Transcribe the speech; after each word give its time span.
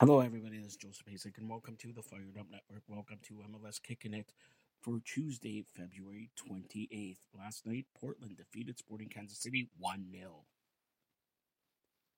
Hello, 0.00 0.20
everybody. 0.20 0.58
This 0.58 0.68
is 0.68 0.76
Joseph 0.76 1.06
Hasek, 1.12 1.38
and 1.38 1.50
welcome 1.50 1.76
to 1.78 1.92
the 1.92 2.04
Fired 2.04 2.38
Up 2.38 2.46
Network. 2.48 2.84
Welcome 2.86 3.18
to 3.26 3.42
MLS 3.50 3.82
Kicking 3.82 4.14
It 4.14 4.32
for 4.80 5.00
Tuesday, 5.04 5.64
February 5.74 6.30
28th. 6.38 7.16
Last 7.36 7.66
night, 7.66 7.86
Portland 8.00 8.36
defeated 8.36 8.78
Sporting 8.78 9.08
Kansas 9.08 9.40
City 9.40 9.70
1 9.76 10.06
0. 10.12 10.44